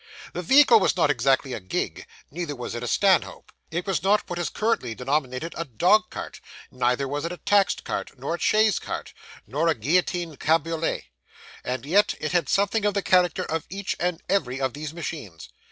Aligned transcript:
The 0.33 0.41
vehicle 0.41 0.79
was 0.79 0.97
not 0.97 1.11
exactly 1.11 1.53
a 1.53 1.59
gig, 1.59 2.07
neither 2.31 2.55
was 2.55 2.73
it 2.73 2.81
a 2.81 2.87
stanhope. 2.87 3.51
It 3.69 3.85
was 3.85 4.01
not 4.01 4.27
what 4.27 4.39
is 4.39 4.49
currently 4.49 4.95
denominated 4.95 5.53
a 5.55 5.63
dog 5.63 6.09
cart, 6.09 6.41
neither 6.71 7.07
was 7.07 7.23
it 7.23 7.31
a 7.31 7.37
taxed 7.37 7.83
cart, 7.83 8.17
nor 8.17 8.33
a 8.33 8.39
chaise 8.39 8.79
cart, 8.79 9.13
nor 9.45 9.67
a 9.67 9.75
guillotined 9.75 10.39
cabriolet; 10.39 11.03
and 11.63 11.85
yet 11.85 12.15
it 12.19 12.31
had 12.31 12.49
something 12.49 12.83
of 12.83 12.95
the 12.95 13.03
character 13.03 13.43
of 13.43 13.67
each 13.69 13.95
and 13.99 14.23
every 14.27 14.59
of 14.59 14.73
these 14.73 14.91
machines. 14.91 15.49